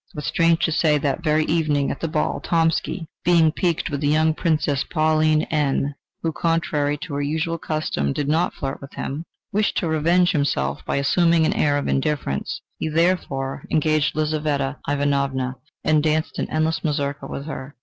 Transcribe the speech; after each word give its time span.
But, 0.15 0.23
strange 0.23 0.65
to 0.65 0.71
say, 0.71 0.97
that 0.97 1.23
very 1.23 1.45
evening 1.45 1.91
at 1.91 1.99
the 1.99 2.07
ball, 2.07 2.39
Tomsky, 2.41 3.05
being 3.23 3.51
piqued 3.51 3.91
with 3.91 4.01
the 4.01 4.07
young 4.07 4.33
Princess 4.33 4.83
Pauline 4.83 5.43
N, 5.51 5.93
who, 6.23 6.31
contrary 6.31 6.97
to 7.03 7.13
her 7.13 7.21
usual 7.21 7.59
custom, 7.59 8.11
did 8.11 8.27
not 8.27 8.55
flirt 8.55 8.81
with 8.81 8.93
him, 8.95 9.25
wished 9.51 9.77
to 9.77 9.87
revenge 9.87 10.31
himself 10.31 10.83
by 10.85 10.95
assuming 10.95 11.45
an 11.45 11.53
air 11.53 11.77
of 11.77 11.87
indifference: 11.87 12.61
he 12.79 12.87
therefore 12.89 13.63
engaged 13.69 14.15
Lizaveta 14.15 14.77
Ivanovna 14.89 15.57
and 15.83 16.01
danced 16.01 16.39
an 16.39 16.49
endless 16.49 16.83
mazurka 16.83 17.27
with 17.27 17.45
her. 17.45 17.75